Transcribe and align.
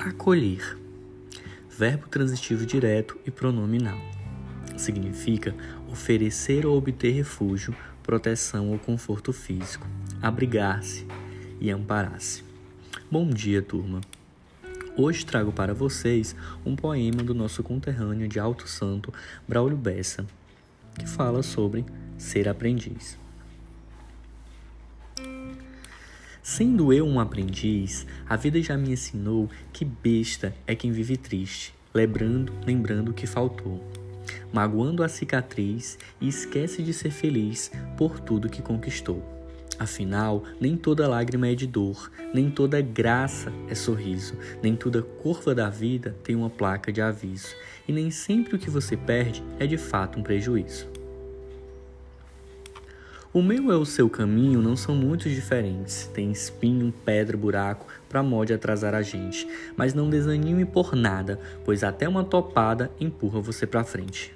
Acolher. 0.00 0.78
Verbo 1.68 2.08
transitivo 2.08 2.64
direto 2.64 3.18
e 3.26 3.30
pronominal. 3.30 3.98
Significa 4.74 5.54
oferecer 5.92 6.64
ou 6.64 6.74
obter 6.74 7.12
refúgio, 7.12 7.76
proteção 8.02 8.70
ou 8.70 8.78
conforto 8.78 9.30
físico, 9.30 9.86
abrigar-se 10.22 11.06
e 11.60 11.70
amparar-se. 11.70 12.42
Bom 13.10 13.28
dia, 13.28 13.60
turma. 13.60 14.00
Hoje 14.96 15.26
trago 15.26 15.52
para 15.52 15.74
vocês 15.74 16.34
um 16.64 16.74
poema 16.74 17.22
do 17.22 17.34
nosso 17.34 17.62
conterrâneo 17.62 18.26
de 18.26 18.40
Alto 18.40 18.66
Santo, 18.66 19.12
Braulio 19.46 19.76
Bessa, 19.76 20.26
que 20.98 21.06
fala 21.06 21.42
sobre 21.42 21.84
ser 22.16 22.48
aprendiz. 22.48 23.18
Sendo 26.42 26.90
eu 26.90 27.06
um 27.06 27.20
aprendiz, 27.20 28.06
a 28.26 28.34
vida 28.34 28.62
já 28.62 28.74
me 28.76 28.90
ensinou 28.90 29.50
que 29.74 29.84
besta 29.84 30.54
é 30.66 30.74
quem 30.74 30.90
vive 30.90 31.18
triste, 31.18 31.74
lembrando, 31.92 32.54
lembrando 32.66 33.10
o 33.10 33.14
que 33.14 33.26
faltou, 33.26 33.84
magoando 34.50 35.04
a 35.04 35.08
cicatriz 35.08 35.98
e 36.18 36.28
esquece 36.28 36.82
de 36.82 36.94
ser 36.94 37.10
feliz 37.10 37.70
por 37.94 38.18
tudo 38.18 38.48
que 38.48 38.62
conquistou. 38.62 39.22
Afinal, 39.78 40.44
nem 40.58 40.76
toda 40.76 41.08
lágrima 41.08 41.48
é 41.48 41.54
de 41.54 41.66
dor, 41.66 42.10
nem 42.32 42.50
toda 42.50 42.80
graça 42.80 43.52
é 43.68 43.74
sorriso, 43.74 44.34
nem 44.62 44.74
toda 44.74 45.02
curva 45.02 45.54
da 45.54 45.68
vida 45.68 46.16
tem 46.24 46.34
uma 46.34 46.50
placa 46.50 46.90
de 46.90 47.02
aviso, 47.02 47.54
e 47.86 47.92
nem 47.92 48.10
sempre 48.10 48.56
o 48.56 48.58
que 48.58 48.70
você 48.70 48.96
perde 48.96 49.42
é 49.58 49.66
de 49.66 49.76
fato 49.76 50.18
um 50.18 50.22
prejuízo. 50.22 50.99
O 53.32 53.40
meu 53.42 53.70
e 53.70 53.74
o 53.76 53.86
seu 53.86 54.10
caminho 54.10 54.60
não 54.60 54.74
são 54.74 54.92
muito 54.92 55.28
diferentes. 55.28 56.10
Tem 56.12 56.32
espinho, 56.32 56.92
pedra, 57.04 57.36
buraco 57.36 57.86
para 58.08 58.24
mod 58.24 58.52
atrasar 58.52 58.92
a 58.92 59.02
gente. 59.02 59.46
Mas 59.76 59.94
não 59.94 60.10
desanime 60.10 60.64
por 60.64 60.96
nada, 60.96 61.38
pois 61.64 61.84
até 61.84 62.08
uma 62.08 62.24
topada 62.24 62.90
empurra 62.98 63.40
você 63.40 63.68
para 63.68 63.84
frente. 63.84 64.34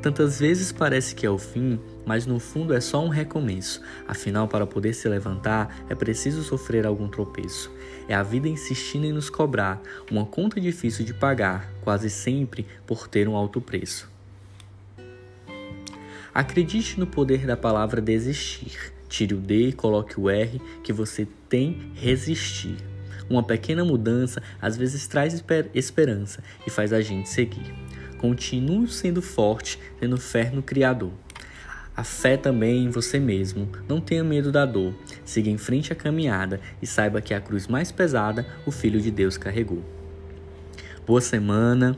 Tantas 0.00 0.38
vezes 0.38 0.70
parece 0.70 1.12
que 1.12 1.26
é 1.26 1.30
o 1.30 1.36
fim, 1.36 1.80
mas 2.06 2.24
no 2.24 2.38
fundo 2.38 2.72
é 2.72 2.80
só 2.80 3.04
um 3.04 3.08
recomeço. 3.08 3.82
Afinal, 4.06 4.46
para 4.46 4.64
poder 4.64 4.92
se 4.92 5.08
levantar, 5.08 5.84
é 5.88 5.94
preciso 5.96 6.44
sofrer 6.44 6.86
algum 6.86 7.08
tropeço. 7.08 7.68
É 8.06 8.14
a 8.14 8.22
vida 8.22 8.46
insistindo 8.46 9.06
em 9.06 9.12
nos 9.12 9.28
cobrar, 9.28 9.82
uma 10.08 10.24
conta 10.24 10.60
difícil 10.60 11.04
de 11.04 11.12
pagar, 11.12 11.68
quase 11.82 12.08
sempre 12.10 12.64
por 12.86 13.08
ter 13.08 13.26
um 13.26 13.34
alto 13.34 13.60
preço. 13.60 14.13
Acredite 16.34 16.98
no 16.98 17.06
poder 17.06 17.46
da 17.46 17.56
palavra 17.56 18.00
desistir. 18.00 18.92
Tire 19.08 19.34
o 19.34 19.38
D 19.38 19.68
e 19.68 19.72
coloque 19.72 20.18
o 20.18 20.28
R 20.28 20.60
que 20.82 20.92
você 20.92 21.28
tem 21.48 21.92
resistir. 21.94 22.74
Uma 23.30 23.40
pequena 23.40 23.84
mudança 23.84 24.42
às 24.60 24.76
vezes 24.76 25.06
traz 25.06 25.32
esper 25.32 25.70
esperança 25.72 26.42
e 26.66 26.70
faz 26.70 26.92
a 26.92 27.00
gente 27.00 27.28
seguir. 27.28 27.72
Continue 28.18 28.88
sendo 28.88 29.22
forte, 29.22 29.78
tendo 30.00 30.16
fé 30.16 30.50
no 30.50 30.60
Criador. 30.60 31.12
A 31.96 32.02
fé 32.02 32.36
também 32.36 32.86
em 32.86 32.90
você 32.90 33.20
mesmo. 33.20 33.68
Não 33.88 34.00
tenha 34.00 34.24
medo 34.24 34.50
da 34.50 34.66
dor. 34.66 34.92
Siga 35.24 35.48
em 35.48 35.58
frente 35.58 35.92
a 35.92 35.96
caminhada 35.96 36.60
e 36.82 36.86
saiba 36.86 37.20
que 37.20 37.32
a 37.32 37.40
cruz 37.40 37.68
mais 37.68 37.92
pesada 37.92 38.44
o 38.66 38.72
Filho 38.72 39.00
de 39.00 39.12
Deus 39.12 39.38
carregou. 39.38 39.84
Boa 41.06 41.20
semana, 41.20 41.96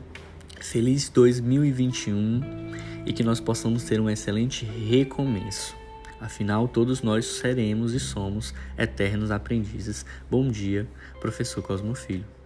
feliz 0.61 1.09
2021 1.09 2.67
e 3.07 3.13
que 3.13 3.23
nós 3.23 3.39
possamos 3.39 3.85
ter 3.85 4.01
um 4.01 4.09
excelente 4.09 4.65
recomeço. 4.65 5.73
Afinal, 6.19 6.67
todos 6.67 7.01
nós 7.01 7.25
seremos 7.25 7.93
e 7.93 7.99
somos 7.99 8.53
eternos 8.77 9.31
aprendizes. 9.31 10.05
Bom 10.29 10.49
dia, 10.49 10.85
professor 11.21 11.63
Cosmo 11.63 11.95
Filho. 11.95 12.36